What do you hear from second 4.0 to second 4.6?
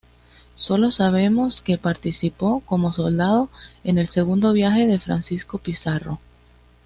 segundo